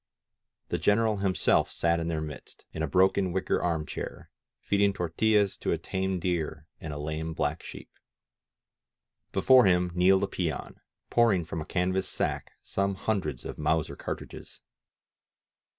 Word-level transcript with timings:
The 0.69 0.79
General 0.79 1.17
himself 1.17 1.69
sat 1.69 1.99
in 1.99 2.07
their 2.07 2.19
midst, 2.21 2.65
in 2.73 2.81
a 2.81 2.87
broken 2.87 3.31
wicker 3.31 3.61
arm 3.61 3.85
chair, 3.85 4.31
feeding 4.59 4.93
tortillas 4.93 5.57
to 5.57 5.73
a 5.73 5.77
tame 5.77 6.17
deer 6.19 6.65
and 6.79 6.91
a 6.91 6.97
lame 6.97 7.33
black 7.35 7.61
sheep. 7.61 7.91
Before 9.31 9.65
him 9.65 9.91
kneeled 9.93 10.23
a 10.23 10.27
peon, 10.27 10.81
pouring 11.11 11.45
from 11.45 11.61
a 11.61 11.65
canvas 11.65 12.09
sack 12.09 12.53
some 12.63 12.95
hundreds 12.95 13.45
of 13.45 13.59
Mauser 13.59 13.95
cartridges. 13.95 14.61